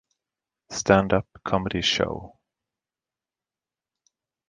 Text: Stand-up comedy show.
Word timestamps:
Stand-up 0.71 1.27
comedy 1.45 1.83
show. 1.83 2.39